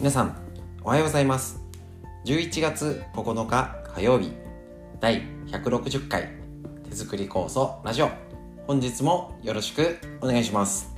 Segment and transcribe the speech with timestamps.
[0.00, 0.34] 皆さん
[0.82, 1.60] おはようございます。
[2.24, 4.32] 11月9日火曜日
[4.98, 6.30] 第160回
[6.88, 8.08] 手作り酵素ラジオ。
[8.66, 10.88] 本日もよろしくお願いします。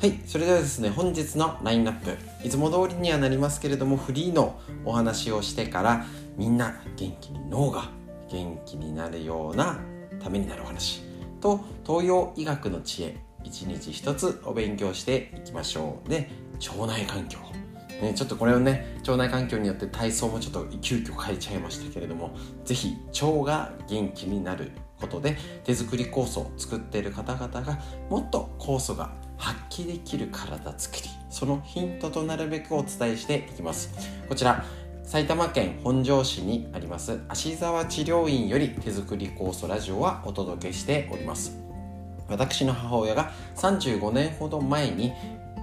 [0.00, 6.06] はいそれではですね本日のラインナップいつも通りにはなりますけれどもフリーのお話をしてから
[6.38, 7.90] みんな元気に脳が
[8.30, 9.78] 元気になるような
[10.22, 11.02] ためになる話。
[11.40, 13.16] と東洋医学の知恵。
[13.44, 16.08] 一日一つお勉強していきましょう。
[16.08, 16.28] で
[16.68, 17.38] 腸内環境。
[18.02, 27.78] ね、ちょっとこれをね腸内環境によって体操もちょっと急遽変えちゃいましたけれども是非腸が元気になることで手作り酵素を作っている方々が
[28.10, 33.94] もっと酵素が発揮できる体作りそのヒントとなるべくお伝えしていきます。
[34.28, 34.64] こちら
[35.06, 41.56] 埼玉県本庄市にあります芦沢治療院より手作り酵素ラジオはお届けしております。
[42.28, 45.12] 私の母親が35年ほど前に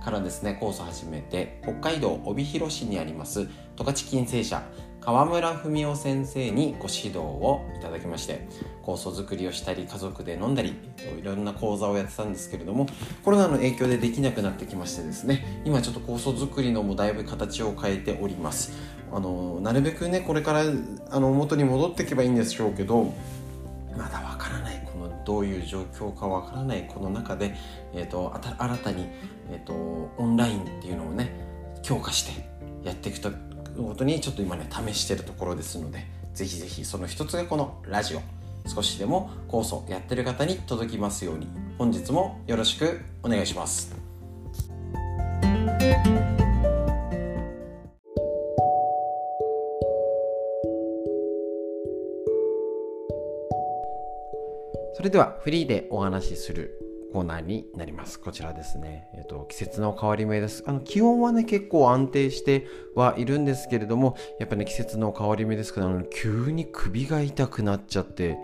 [0.02, 4.64] からですねコースを始めて北海道帯広市にあります十勝金星社
[5.02, 8.48] 川村文夫先生にご指導をいただきまして
[8.86, 10.74] 酵素作りをしたり家族で飲んだり
[11.20, 12.88] いろんな講座をやってたんですけれども
[13.26, 18.72] コロナの影響でできなくなってきましてですね今ちょっと酵素作りのもだいぶ形を変えております。
[19.14, 20.64] あのなるべくねこれから
[21.12, 23.14] あの元に戻っていけばいいんでしょうけど
[23.96, 27.56] まだわからないこのどういう状況かわからないこの中で、
[27.94, 29.08] えーと、新たに、
[29.52, 29.74] えーと、
[30.18, 31.32] オンラインっていうのをね
[31.84, 32.50] 強化して
[32.84, 33.32] やっていくとい
[33.78, 38.22] うことにちょっと今ね試してるところですのでぜひぜひその一つがこのラジオ
[38.68, 41.48] 少しでも酵素やってる方に届きますように
[41.78, 43.96] 本日もよろしくお願いします。
[55.04, 56.80] それではフリーでお話しする
[57.12, 58.22] コーナーになります。
[58.22, 59.10] こちらですね。
[59.14, 60.64] えっ、と、季節の変わり目です。
[60.66, 68.38] あの、気温はね、結構安定してはいるんですけれども、やっぱね、季節の変わり目ですから、急に首が痛くなっちゃって、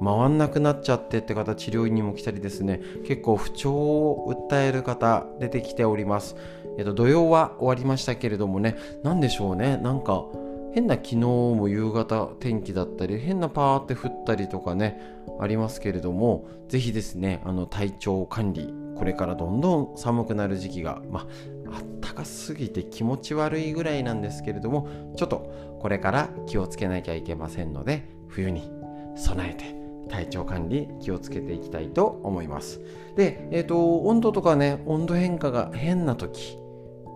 [0.00, 6.36] 回んなくなっちゃってって方、治療院にも来たりですね、結構不調を訴える方、出てきております。
[6.78, 10.26] えっ、と、土曜は終わりましたけれどもね、何でしょうね、なんか、
[10.72, 28.70] 変な昨日も夕方天気だったり変なパーって降ったりとかねありますけれども是非ですねあの体調管理これからどんどん寒くなる時期がまああったかすぎて気持ち悪いぐらいなんですけれどもちょっとこれから気をつけなきゃいけませんので冬に
[29.16, 29.78] 備えて
[30.08, 32.80] 体調管理気をつけていきたいと思います。
[33.16, 36.58] でえっ、ー、と温度とかね温度変化が変な時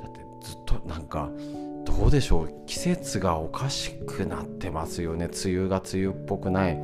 [0.01, 1.31] だってずっとなんか
[1.85, 5.27] どうでしょう季節がおかしくなってますよね。
[5.27, 6.79] 梅雨が梅雨っぽくない。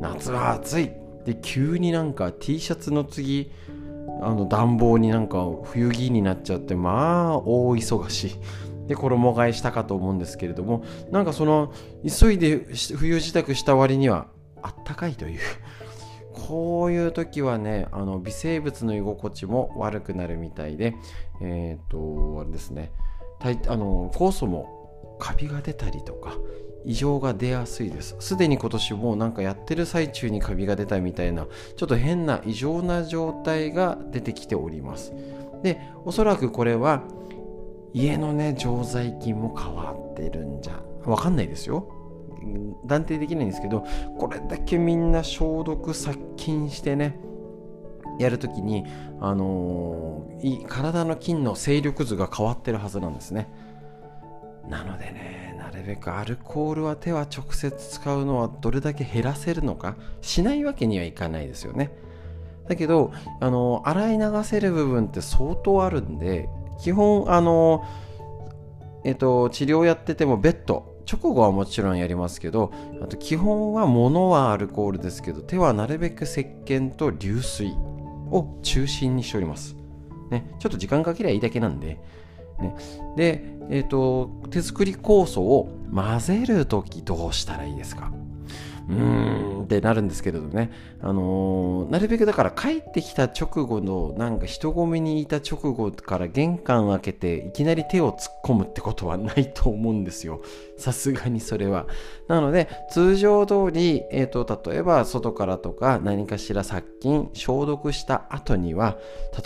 [0.00, 0.90] 夏は暑い。
[1.24, 3.52] で急になんか T シャツの次
[4.22, 8.38] あの暖房になんか冬着になっちゃってまあ大忙し。
[8.86, 11.72] で衣替えしたかと思うんですけれどもなんかその
[12.04, 12.66] 急いで
[12.96, 14.26] 冬支度した割には
[14.62, 15.40] あったかいという。
[16.32, 20.96] こういう時はねあの微生物の居心地も悪くなるみたいで
[21.40, 22.90] えっ、ー、とあれですね。
[23.40, 26.36] あの酵素もカビが出たりとか
[26.84, 28.16] 異常が出やすいです。
[28.20, 31.46] すでに今年もなんかやってる最中にカビが出たみたいな
[31.76, 35.12] ちょっと変な異常な状態が出てきております。
[35.62, 37.02] でおそらくこれは
[37.92, 41.88] 家のね常在菌も変わってるんじゃわかんないですよ。
[42.86, 43.84] 断定できないんですけど
[44.18, 47.20] これだけみんな消毒殺菌してね
[48.18, 48.84] やるときに、
[49.20, 53.50] あのー、体の筋の勢力図が変わってるはずなんですね。
[54.68, 61.92] なのでねなるべくアルコールは手は直接使うのはどれだけ減らせるのかしないわけにはいかないですよね
[62.68, 66.48] だけど、あの、洗い流せる部分って相当あるんで
[66.80, 67.84] 基本あの、
[69.04, 72.70] えっと治療やっててもベッド直後はもちろんやりますけど
[73.02, 77.72] あと基本は物はアルコールですけど手はなるべく石鹸と流水
[78.30, 79.76] を中心にしております。
[80.30, 82.00] ね、ちょっと時間かけりゃいいだけなんで。
[82.60, 82.74] ね、
[83.16, 88.12] で、え、ー、と、手作り酵素を混ぜるときどうしたらいいですか？
[88.88, 100.40] うーんってなるんですけれどね、あのー、なるべくだから帰ってきた直後のなんか人混みにいた直後から玄関開けていきなり手を突っ込むってことはないと思うんですよ。
[100.76, 101.86] さすがにそれは。
[102.26, 108.96] なので通常通り、えーと、例えば外からとか何かしら殺菌消毒した後には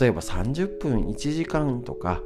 [0.00, 2.22] 例えば30分1時間とか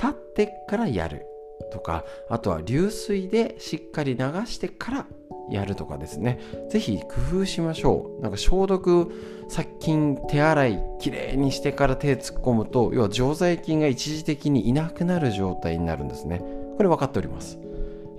[0.00, 1.26] 経ってからやる
[1.72, 5.06] とかあとは流水でしっかり流してから
[5.50, 6.38] やるとかですね。
[6.70, 8.22] 是非工夫しましょう。
[8.22, 9.10] なんか消毒
[9.48, 16.38] 殺菌手洗いきれいにしてから手突っ込むと要は常在菌が一時的にいなくなる状態になるんですね。
[16.76, 17.58] これ分かっております。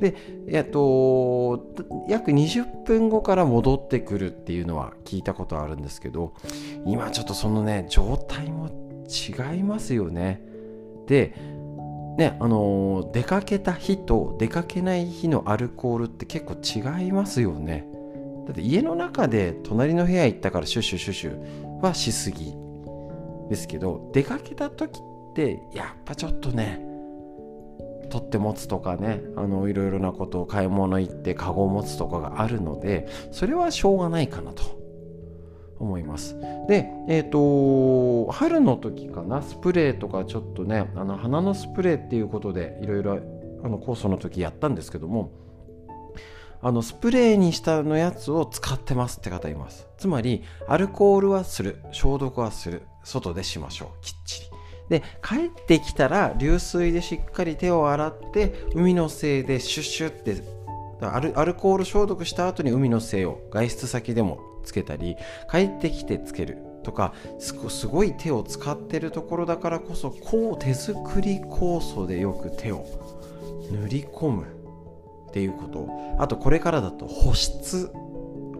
[0.01, 0.15] で、
[0.47, 1.73] えっと、
[2.09, 6.33] 約20分後から戻ってくるっていうのは聞いたことあるんですけど
[6.85, 8.69] 今ちょっとそのね状態も
[9.07, 10.41] 違いますよね。
[11.07, 11.33] で
[12.17, 16.55] ねあの出かけた日と出かけない日のアルコールって結構
[17.01, 17.87] 違いますよね。
[18.45, 22.53] だって家の中で隣の部屋行ったからシュッシュシュッシュはしすぎ
[23.49, 26.81] ですけど出かけた時ってやっぱちょっとね
[28.09, 34.80] 取って持つとかねあのいろいろなことを買い物行ってカゴを持つとかがあるのでそれはしょうがないかなと。
[35.81, 36.39] 思います。
[36.67, 37.29] でえっ、ー、
[38.27, 43.19] と春の時かなスプレーとかちょっとねあの花のスプレーっていうことでいろいろ
[43.63, 45.31] 酵素の時やったんですけども
[46.61, 49.87] あのスプレーにしたのやつを使ってますって方います。
[49.97, 54.51] つまりアルコールはする消毒はする外でしましょうきっちり。
[54.89, 60.43] で帰ってきたら流水でしっかり手を洗って海のせいでシュッシュって
[60.99, 65.17] アルアルコール消毒した後に海のせいを外出先でもつけたり
[65.49, 72.85] 帰ってきてつけるとかすごい手を使ってるところだからこそこう手作り酵素でよく手を
[73.71, 74.45] 塗り込む
[75.29, 75.87] っていうこと。
[76.19, 77.91] あとこれからだと保湿。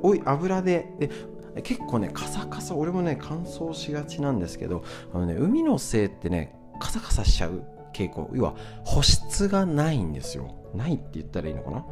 [0.04, 0.88] おい油で。
[1.56, 7.64] で結構ねカサカサ俺もね乾燥しがちなんですけどあのね海のせいってねカサカサしちゃう
[7.94, 8.30] 傾向。
[8.34, 8.56] 要は
[8.86, 10.56] 保湿がないんですよ。
[10.74, 11.86] ないって言ったらいいのかな？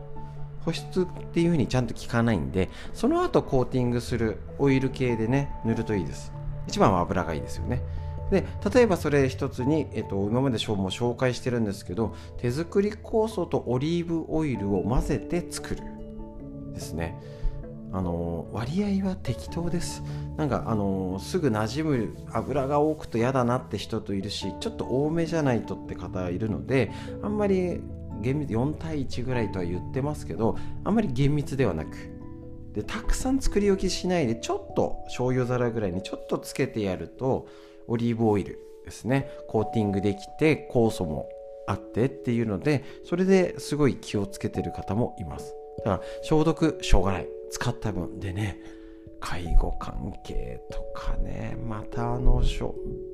[0.66, 6.34] 保湿っていう風にちゃんと効かないんでその後コーティングするオイル系でね塗るといいです。
[6.68, 7.82] 一番は油がいいですよね。
[8.30, 15.82] で例えばそれ一つに、えっと、今までも紹介してるんですけど手作り酵素とオリーブオイルを混ぜて作る
[16.74, 17.20] ですね。
[17.92, 20.04] あの割合は適当です。
[20.38, 26.92] なんかあのすぐ馴染む油が多くと嫌だなって人といるしちょっと多めじゃないとって方いるので
[27.24, 27.82] あんまり
[28.22, 31.90] 厳密4対1ぐらいとは言ってますけどあんまり厳密ではなく
[32.74, 37.48] でたくさん作り置きしないでちょっと醤油皿ぐらいにちょっとつけてやると
[37.88, 41.28] オリーブオイルですねコーティングできて酵素も
[41.68, 45.54] あってっていうのでそれですごい気をつけてる方もいます。
[45.80, 47.28] だから消毒しょうがない。
[47.52, 48.60] 使った分でね
[49.20, 51.58] 介護関係とかね。
[51.68, 52.42] またあの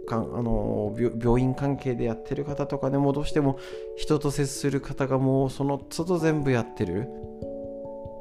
[0.08, 3.58] かんあの病院関係でやってる方とかねもどうしても
[3.98, 7.10] 人と接する方がもうその都度全部やってる。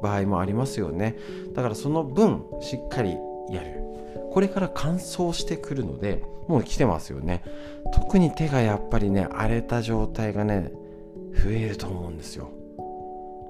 [0.01, 1.17] 場合もありますよね。
[1.53, 3.17] だからその分しっかり
[3.49, 3.81] やる。
[4.31, 7.43] これから乾燥してくるのでもう来てますよね。
[7.93, 10.71] 特に手がやっぱりね荒れた状態がね
[11.43, 12.49] 増えると思うんですよ。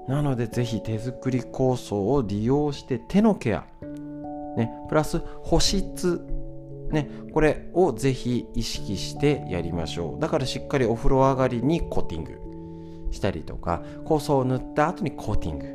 [0.07, 3.65] なのでぜひ手作り酵素を利用して手のケア、
[4.57, 6.21] ね、プラス保湿、
[6.91, 10.19] ね、これをぜひ意識してやりましょう。
[10.19, 12.45] だからしっかりお風呂上がりにコーティング。
[13.11, 15.67] したりとか酵素を塗った後にコーティング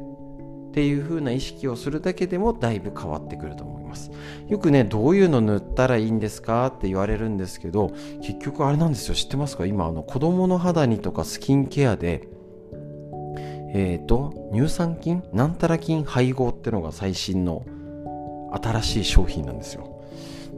[0.70, 4.10] っていう風な意識をするだけでもだいぶ変わってくると思います。
[4.46, 9.14] よくねどういうの塗ったらいいんですかって言われるんですけど結局あれなんですよ。
[9.14, 9.64] 知ってますか？
[9.64, 12.28] 今あの子供の肌にとかスキンケアで
[13.72, 15.22] えっ、ー、と、乳酸菌？
[15.32, 17.64] なんたら菌配合ってのが最新の
[18.52, 20.02] 新しい商品なんですよ。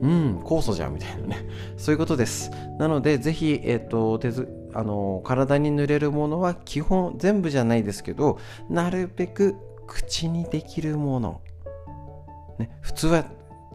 [0.00, 1.46] うん、酵素じゃんみたいなね。
[1.76, 2.50] そういうことです。
[2.78, 9.56] なので、ぜひ、えっ、ー、と、手ずあの体に塗れるものは基本全部じゃないですけど、なるべく
[9.86, 11.40] 口にできるもの。
[12.58, 13.24] ね、普通は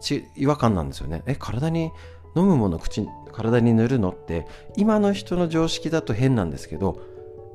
[0.00, 1.22] ち違和感なんですよね。
[1.26, 1.90] え、体に
[2.36, 4.46] 飲むもの口体に塗るのって
[4.76, 7.00] 今の人の常識だと変なんですけど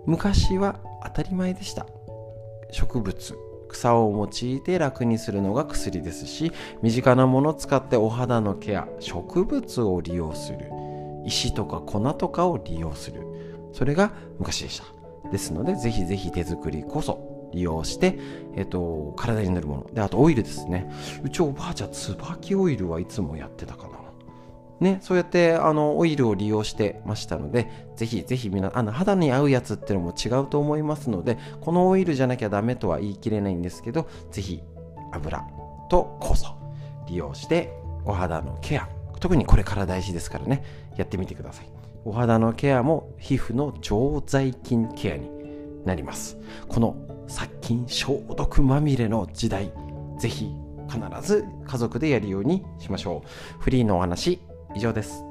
[0.05, 1.85] 昔は当たり前でした
[2.71, 3.37] 植物
[3.73, 6.51] 草を用いて楽にするのが薬ですし
[6.81, 10.69] 身近なものを使ってお肌のケア植物を利用する。
[11.25, 13.25] 石とか粉とかを利用する。
[13.73, 14.85] それが昔でした。
[15.29, 18.19] ですのでぜひぜひ手作りこそ利用して、
[18.55, 19.89] えっと、体に塗るもの。
[19.93, 20.91] であとオイルですね。
[21.23, 23.92] うちおばあちゃん椿オイルはいつもやってたかな。
[24.79, 34.61] ね、そうやってあのオイルを利用してましたので、ぜひぜひ皆あの肌に合うやつっていうのも違うと思いますので、このオイルじゃなきゃダメとは言い切れないんですけど、ぜひ
[35.11, 35.41] 油
[35.89, 36.47] と酵素
[37.07, 38.89] 利用してお肌のケア、
[39.19, 40.63] 特にこれから大事ですからね、
[40.97, 41.67] やってみてください。
[42.03, 45.29] お肌のケアも皮膚の常在菌ケアに
[45.85, 46.37] なります。
[46.67, 49.71] この殺菌消毒まみれの時代、
[50.17, 50.51] ぜひ
[50.89, 53.61] 必ず家族でやるようにしましょう。
[53.61, 54.41] フリーのお話
[54.75, 55.23] 以上です。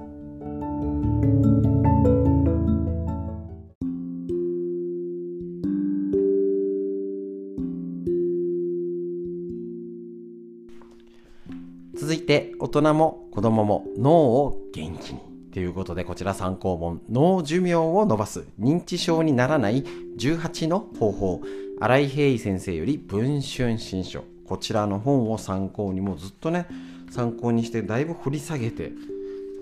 [12.03, 15.21] 続いて大人も子供も脳を元気に
[15.53, 19.85] ということでこちら参考本脳寿命を伸ばす認知症にならない
[20.19, 21.41] 18の方法
[21.79, 26.67] 新井平井先生より文春新書こちらの本を参考にもずっとね
[27.11, 28.93] 参考にしてだいぶ掘り下げて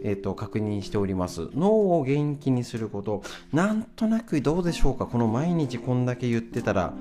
[0.02, 1.48] えーと、確認しております。
[1.54, 3.22] 脳を元気にすること。
[3.52, 5.06] なんとなくどうでしょうか？
[5.06, 6.94] この毎日こんだけ言ってたら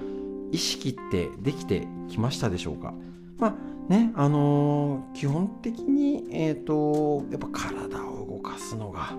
[0.52, 2.94] 意識ってできてきましたでしょうか？
[3.38, 3.54] まあ
[3.92, 9.14] ねあのー、基本的にえっ、ー、とやっぱ体を動かすのが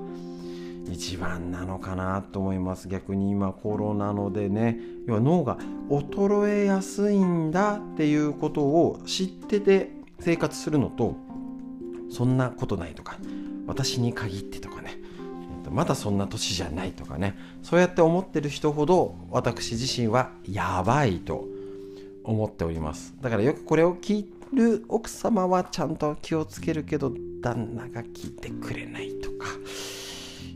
[0.91, 2.89] 一番なのかなと思います。
[2.89, 5.57] 逆に今コロナのでね要は脳が
[5.89, 11.15] 衰えやすいんだっていうことを知ってて生活するのと
[12.11, 13.17] そんなことないとか。
[13.71, 14.99] 私に限ってとかね。
[15.71, 17.37] まだそんな年じゃないとかね。
[17.63, 21.47] そうやって思ってる人ほど私自身はやばいと
[22.25, 23.15] 思っております。
[23.21, 29.47] だからよくこれを聞る奥様はちゃんと気をつけるけど旦那が聞いてくれないとか。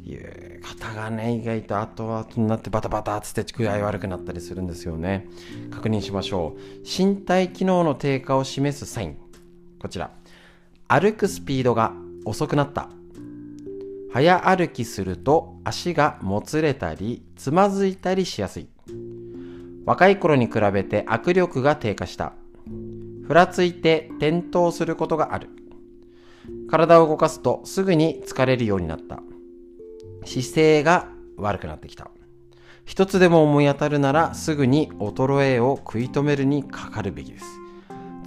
[0.06, 5.28] いう方がね意外と後々になってバタバタつって具合悪くなったりするんですよね。
[5.71, 6.61] 確認しましょう。
[6.85, 9.16] 身体機能の低下を示すサイン。
[9.78, 10.11] こちら。
[10.88, 11.92] 歩くスピードが
[12.26, 12.90] 遅くなった。
[14.14, 18.68] 早歩きすると足がもつれたりつまずいたりしやすい。
[19.85, 22.33] 若い頃に比べて握力が低下した。
[23.26, 25.49] ふらついて転倒することがある。
[26.71, 29.18] 体を動かすとすぐに疲れるようになった。
[30.25, 32.09] 姿勢が悪くなってきた。
[32.85, 37.47] 一つでも思い当たるならすぐに衰えを食い止めるにかかるべきです。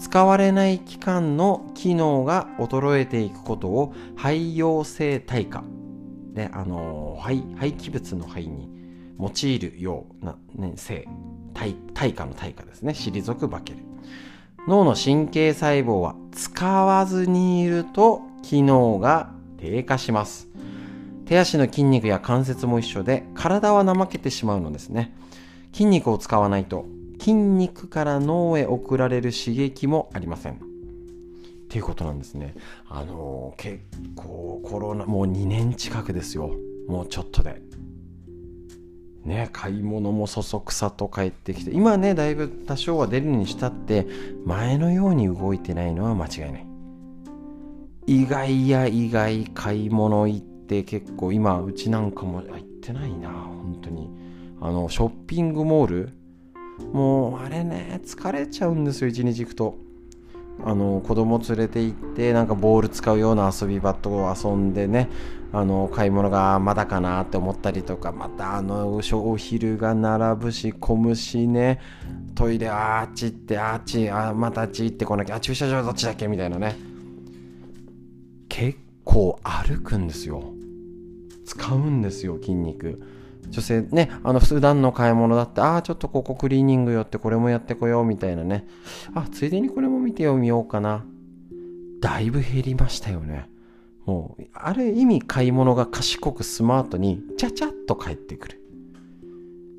[0.01, 5.63] 使われない期間の機能が衰えていくことを廃用性退化。
[6.37, 8.69] であの廃廃棄物の廃に
[9.19, 11.07] 用いるような、ね、性
[11.55, 12.93] 対対価の対価ですね。
[12.93, 13.79] 退く化ける。
[14.67, 20.47] 脳の神経細胞は使わずにいると機能が低下します。
[21.25, 25.15] 手足の筋肉や関節も一緒で体は怠けてしまうのですね。
[25.73, 26.85] 筋肉を使わないと
[27.19, 30.66] 筋肉から脳へ送られる刺激もありません。
[31.67, 32.55] っていうことなんですね。
[32.87, 33.79] あの結
[34.15, 36.55] 構コロナもう2年近くですよ。
[36.87, 37.61] もうちょっとで。
[39.25, 41.71] ね、買い物もそそくさと帰ってきて。
[41.71, 44.07] 今ねだいぶ多少は出るにしたって
[44.45, 46.67] 前のように動いてないのは間違いない。
[48.05, 54.09] 意外や意外買い物行って結構今うちなんかも行ってないな本当に。
[54.61, 56.09] あのショッピングモール？
[56.93, 59.86] もうあれね疲れちゃうんですよ一日行くと。
[60.63, 65.09] あの子供連れて行ってなんかボール使うような遊び場と遊んでね
[65.53, 71.79] あの買い物がまだかなって思ったりとかまたあのお昼が並ぶし混むしね
[72.35, 76.75] トイレあっち行ってあっちあまたあっち行ってこなきゃあ駐車場どっちだっけみたいなね。
[78.49, 80.53] 結構歩くんですよ。
[81.45, 83.01] 使うんですよ筋肉。
[83.49, 88.67] 女性ね、あの普段の買い物だって、ああ、ちょっとここクリーニング寄ってこれもやってこようみたいなね。
[89.15, 91.05] あ、ついでにこれも見てみようかな。
[92.01, 93.49] だいぶ減りましたよね。
[94.05, 98.61] もう、ある意味買い物が賢くスマートに、ちゃちゃっと帰ってくる。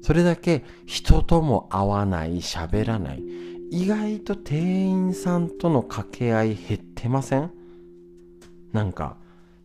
[0.03, 3.23] それだけ人とも会わない、喋らない。
[3.71, 7.51] 意外と店員さんとの掛け合い減ってません？
[8.73, 9.19] なんか、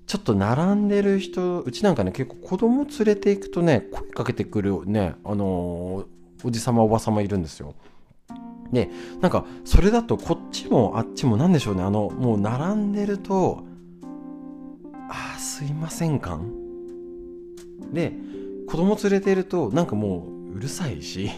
[0.05, 7.73] ちょっと並んでる人、うちなんかね、結構子供連れていくとね、声かけてくるね、あのー、おじさまおばさまいるんですよ。
[8.71, 8.89] で、
[9.21, 13.63] なんか、それだとこっちもあっちもなんでしょうね、あの、もう並んでると、
[15.09, 16.51] あ、すいませんかん？
[17.93, 18.13] で、
[18.67, 21.29] 子供連れてると、なんかもううるさいし、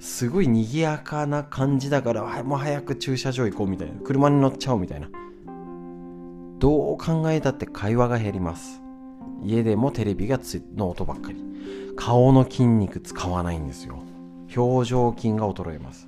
[0.00, 5.08] すごい賑やかな感じだから、もう早く駐車場行こうみたいな、車に乗っちゃおうみたいな。
[6.62, 8.80] どう考えたって会話が減ります。
[9.42, 11.42] 家でもテレビがつの音ばっかり。
[11.96, 13.98] 顔の筋肉使わないんですよ。
[14.56, 16.06] 表情筋が衰えます。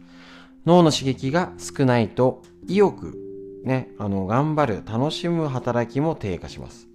[0.65, 3.19] 脳の刺激が少ないと意欲
[3.65, 6.87] ねあの頑張る楽しむ働きも低下します。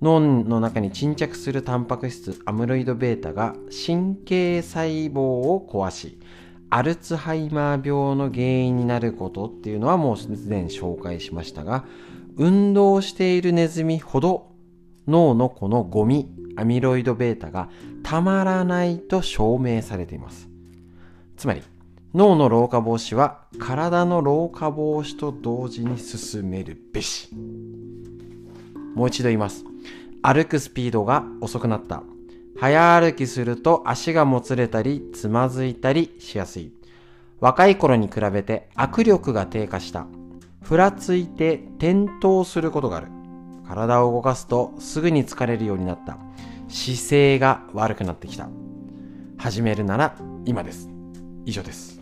[0.00, 3.54] 脳の中に沈着するタンパク質アムロイド β が
[3.86, 6.18] 神経細胞を壊し
[6.70, 11.84] アルツハイマー病の原因になることっていうのはもうすでに紹介しましたが
[12.36, 14.50] 運動しているネズミほど
[15.06, 17.68] 脳のこのゴミアミロイド β が
[18.02, 20.48] たまらないと証明されています。
[21.36, 21.62] つまり
[22.14, 27.30] 脳の老化防止は体の老化防止と同時に進めるべし。
[28.94, 29.64] もう一度言います。
[30.22, 32.02] 歩くスピードが遅くなった。
[32.58, 36.72] 早歩きすると足がもつれたりつまずいたりしやすい。
[37.38, 40.06] 若い頃に比べて握力が低下した。
[40.62, 43.08] ふらついて転倒することがある。
[43.66, 46.18] 体を動かすとすぐに疲れるようになった。
[46.68, 48.48] 姿勢が悪くなってきた。
[49.38, 50.88] 始めるなら今です。
[51.44, 52.00] 以上です。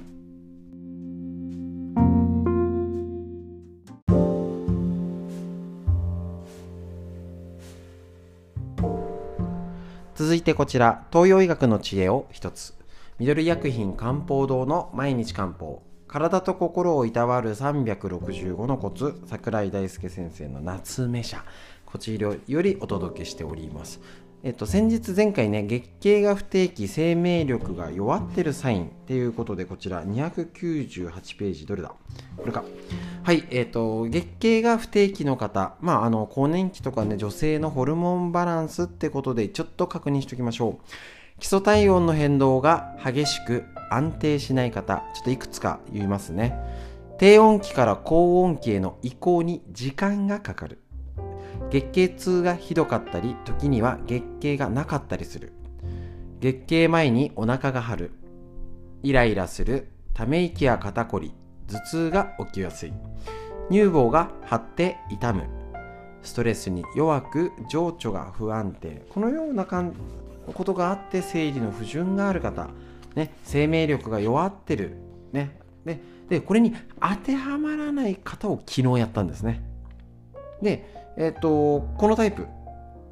[10.14, 12.74] 続いてこちら東洋医学の知恵を一つ。
[13.20, 15.87] 緑薬品漢方堂の毎日漢方。
[16.08, 21.44] 体と心をいたわる365のコツ桜井大輔先生の夏目社。
[21.84, 24.00] こちらよりお届けしております。
[24.42, 31.92] えっと、先日前回ね月経が不定期生命力が弱ってるサインっていうことでこちら298ページどれだ？
[32.36, 32.64] これか。
[33.22, 40.84] はいえっと月経が不定期の方まああの更年期とかね女性のホルモンバランスってことでちょっと確認しておきましょう。
[41.38, 46.58] 基礎体温の変動が激しく安定しない方ちょっといくつか言いますね。
[47.18, 50.78] 低温期から高温期への移行に時間がかかる。
[51.70, 55.52] 月経痛がひどかったり時には月経がなかったりする。
[56.40, 58.10] 月経前にお腹が張る。
[59.02, 59.88] イライラする。
[60.14, 61.34] ため息や肩こり。
[61.68, 62.92] 頭痛が起きやすい。
[63.70, 65.44] 乳房が張って痛む。
[66.22, 69.06] ストレスに弱く情緒が不安定。
[69.10, 69.92] このような感
[70.52, 72.68] ことがあって生理の不順がある方、
[73.14, 74.96] ね、生命力が弱ってる、
[75.32, 79.62] ね、ででこれに当てはまらない方を昨日やったんですね
[80.60, 82.46] でえっ、ー、と、このタイプ、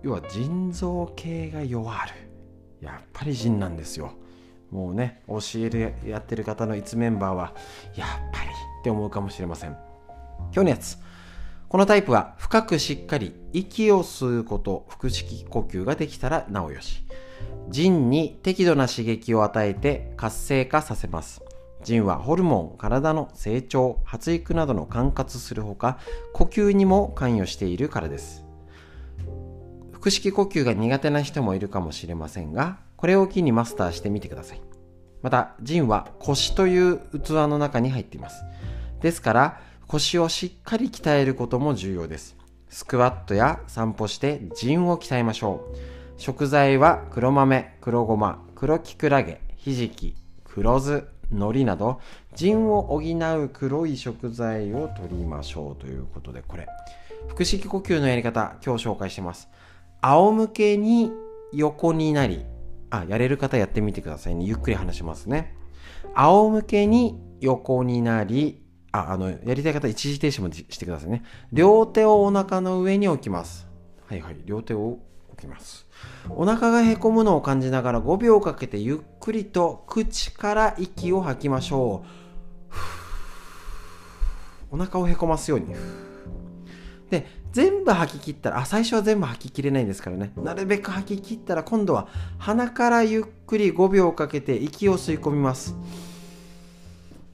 [0.05, 2.13] 要は腎臓系が弱る。
[2.81, 4.13] やっぱり腎なんですよ。
[4.71, 7.53] もうね、教えるやってる方の1メンバーは、
[7.97, 9.77] やっぱりって思うかもしれません。
[10.53, 10.99] 今日のやつ。
[11.69, 17.05] このタイプは深くしっかり息を吸うこと、腹式呼吸ができたらなおよし。
[17.71, 21.43] 腎に適度な刺激を与えて活性化させます。
[21.85, 25.99] 腎はホルモン、体の成長、発育などの管轄するほか、
[26.33, 28.45] 呼吸にも関与しているからです。
[29.93, 34.61] 腹式呼吸が苦手な人もいるかもしれませんが、これを機にマスターしてみてください。
[35.23, 38.45] また、腎は腰という器の中に入っています。
[39.01, 42.37] ですから、腰をしっかり鍛えることも重要です。
[42.69, 45.96] スクワットや散歩して腎を鍛えましょう。
[46.19, 52.01] 食材は黒豆、黒ごま、黒きくらげ、ひじき、黒酢、海苔など
[52.35, 56.69] 腎を補う黒い食材を取りましょうということでこれ
[57.29, 59.49] 腹式呼吸のやり方今日紹介してます。
[60.01, 61.11] 仰向けに
[61.53, 62.45] 横になり
[62.91, 64.45] あやれる方やってみてくださいね。
[64.45, 65.57] ゆっくり話しますね。
[66.15, 71.25] 仰向けに横になりああのやりたい方一時停止もしてくださいね。
[71.53, 73.67] 両手をお腹の上に置きます。
[74.07, 75.01] はいはい両手を
[75.37, 75.87] きます。
[76.31, 82.09] お腹がへこむのを感じながら5秒かけてゆっくりと口から息を吐きましょう。
[84.73, 85.75] お腹をへこますように。
[87.11, 90.33] で全部吐き切ったらあ最初は全部吐ききれないんですからね。
[90.37, 95.77] なるべく吐き切ったら今度は鼻からゆっくり5秒かけて息を吸い込みます。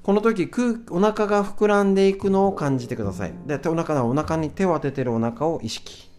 [0.03, 3.35] この時空お腹が膨らんでいくのを感じてください。
[3.47, 6.12] でお腹のお腹に手を当ててるお腹を意識。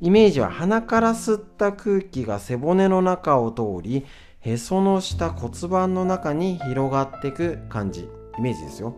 [0.00, 4.04] イメージは鼻から吸った空気が背骨の中を通り
[4.40, 8.08] へその下骨盤の中に広がっていく感じ。
[8.38, 8.94] イメージですよ。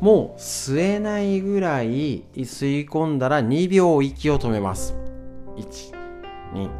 [0.00, 4.94] もう吸えないぐらい吸い込んだら2秒息を止めます。
[5.56, 6.70] 12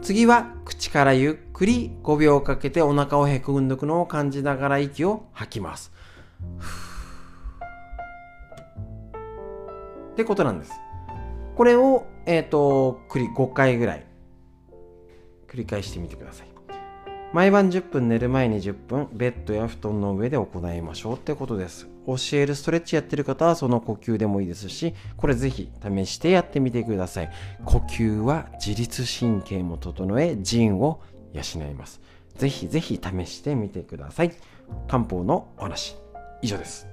[0.00, 5.92] 次は口からゆっくり5秒かけてお腹をへこんでいくのを感じながら息を吐きます。
[10.12, 10.72] ってことなんです。
[11.56, 14.06] これをえっ、ー、と、5回ぐらい
[15.48, 16.48] 繰り返してみてください。
[17.32, 21.86] 毎晩10分寝る前に10分ベッドや布団の上で行いましょうってことです。
[22.06, 27.30] 教えるストレッチやってる方はその呼吸でもいいですし、これぜひ試してやってみてください。
[27.64, 31.00] 呼吸は自律神経も整え、腎を
[31.32, 32.00] 養います。
[32.36, 34.32] ぜひぜひ試してみてください。
[34.88, 35.96] 漢方のお話、
[36.42, 36.86] 以上です。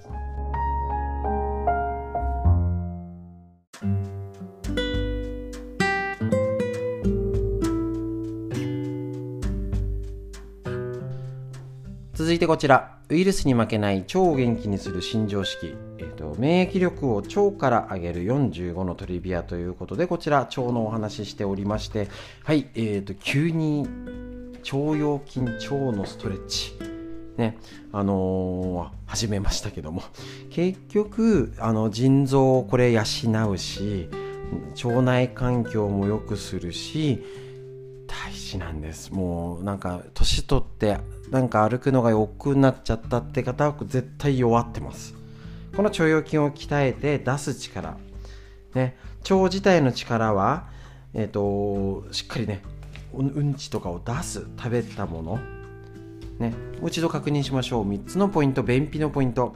[12.34, 22.10] 続いてこちら、ウイルスに負けない腸を元気にする新常識、えーと、免疫力を腸から上げる45のトリビアということで、こちら、腸のお話ししておりまして、
[22.44, 23.88] はい、えーと、急に
[24.64, 26.74] 腸腰筋、腸のストレッチ、
[27.38, 27.60] ね、
[27.92, 30.02] あのー、始めましたけども、
[30.50, 33.02] 結局、あの腎臓をこれ養
[33.52, 34.10] うし、
[34.84, 37.24] 腸内環境も良くするし、
[38.58, 40.98] なんですもうなんか年取って
[41.32, 45.16] なんか歩くのが億劫になっちゃったって方は絶対弱ってます
[45.76, 47.98] この腸腰筋を鍛えて出す力。
[48.76, 50.68] ね、腸自体の力は、
[51.16, 52.62] えっ、ー、と、しっかりね、
[53.14, 55.40] うんちとかを出す、食べたもの。
[56.38, 57.90] ね、もう一度確認しましょう。
[57.90, 59.56] 3つのポイント、便秘のポイント。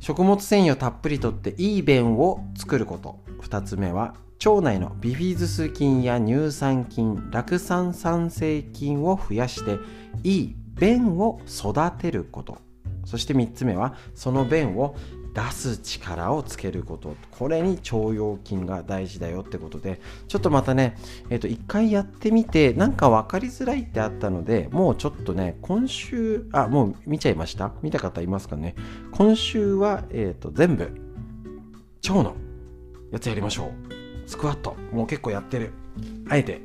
[0.00, 3.20] 食物繊維をたっぷりとっていい便を作ること。
[3.40, 4.14] 2つ目は、
[4.46, 9.78] 腸内のビフィズス菌や乳酸菌、酪酸酸性菌を増やして
[10.22, 12.58] いい便を育てること。
[13.06, 14.96] そして3つ目は、その便を
[15.34, 17.16] 出す力をつけること。
[17.30, 20.96] これに腸腰筋が大事だよってことでちょっとまたね
[21.28, 27.72] え、ー、と一回やってみてなんか分かりづらいってあったのでもうちょっとね今週あもう見ちゃいました？
[27.82, 28.76] 見た方いますかね？
[29.10, 30.84] 今週は、えーと、全部
[32.08, 32.36] 腸の
[33.10, 33.93] やつやりましょう。
[34.26, 35.72] スクワットもう結構やってる。
[36.28, 36.62] あえて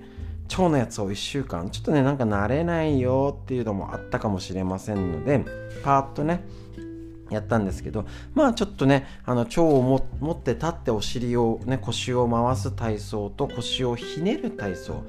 [0.50, 5.45] 腸のやつを1週間ちょっとねなんか慣れないよっていうのもあったかもしれませんので
[5.84, 6.43] パーッとね
[7.30, 15.04] やったんですけどまあちょっとねあの腸を持って立ってお尻をね腰を回す体操と腰をひねる体操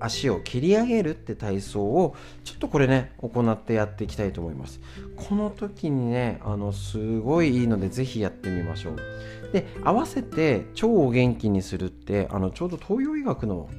[0.00, 4.80] 足を蹴り上げるって体操をちょっとこれね行ってやっていきたいと思います。
[5.16, 8.96] この時にねあのすごいいいのでぜひやってみましょう。
[9.54, 13.70] で合わせて腸を元気にするってあのちょうど東洋医学の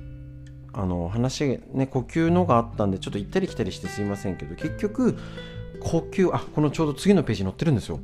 [0.71, 5.17] あの話ね呼吸のがあったんでちょっと行ったり来たりしてすいませんけど結局
[5.81, 7.99] 呼吸あこのちょうど次のページに載ってるんですよ。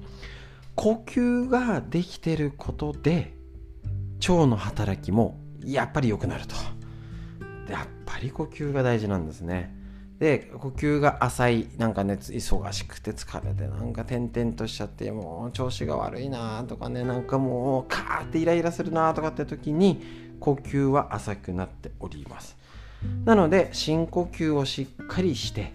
[0.76, 3.34] 呼吸ができてることで
[4.20, 6.56] 腸の働きもやっぱり良くなると。
[7.72, 9.74] やっぱり呼吸が大事なんですね。
[10.22, 20.00] で呼吸が浅いなんかね忙しくて疲れてなんか点々としちゃってもう調子が悪いなとかねなんかもうカーってイライラするなとかって時に
[20.40, 22.56] 呼吸は浅くなっております。
[23.26, 25.74] なので深呼吸をしっかりして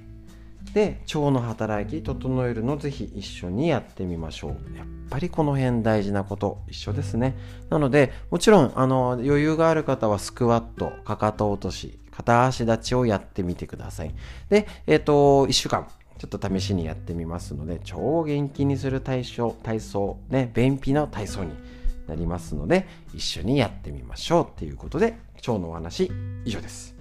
[0.74, 4.76] で腸の働き整えるのぜひ一緒にやってみましょう。
[4.76, 7.36] やっぱりこの辺大事なこと一緒ですね。
[7.68, 14.14] なのでもちろんあの余裕がある方はスクワットかかと落とし片足立ちをやってみてください。
[14.48, 15.86] でえっ、ー、と1週間
[16.18, 21.52] ちょっと試しにやってみますので超元気にする体操体操ね便秘の体操に
[22.08, 26.10] なりますので一緒にやってみましょうということで今日のお話
[26.44, 26.95] 以上です。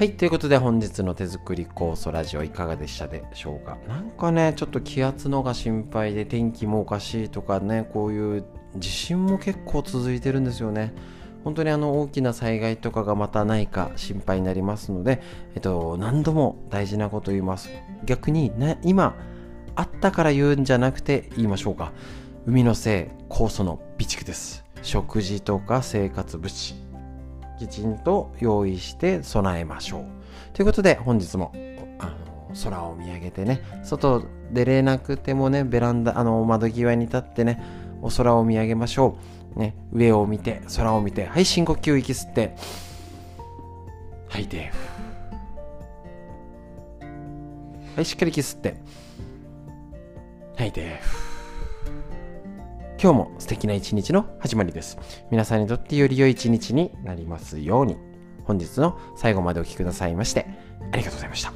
[0.00, 0.12] はい。
[0.12, 3.76] ということで本日の手作り酵素ラジオいかがでしたでしょうか？
[3.86, 8.44] なんかね、ちょっと気圧のが心配で天気もおかしいとかね、こういう
[8.78, 10.94] 地震も結構続いてるんですよね。
[11.44, 15.20] 本当にあの大きな災害とかがまたないか心配になりますので、
[15.54, 17.68] えっと、何度も大事なこと言います。
[18.06, 19.14] 逆に、ね、今、
[19.74, 21.92] あったから言うんじゃなくて言いましょうか。
[22.46, 24.64] 海のせい、酵素の備蓄です。
[24.80, 26.88] 食事とか生活物資。
[27.60, 30.04] きちんと用意して備えましょう。
[30.54, 31.52] ということで本日も
[31.98, 37.62] あの空を見上げてね外出れなくてもねベランダあの窓際に立ってね
[38.00, 39.18] お空を見上げましょ
[39.56, 39.58] う。
[39.58, 42.54] ね、上を見て空を見てはい深呼吸息吸って
[44.28, 44.70] 吐いて
[47.96, 48.76] はいしっかり息吸って
[50.56, 51.00] 吐いて
[53.02, 54.98] 今日も素敵な一日の始まりです。
[55.30, 57.96] 皆さんにとってより良い一日になりますように。
[58.44, 60.46] 本日の最後までお聴きくださいまして、
[60.92, 61.50] ありがとうございました。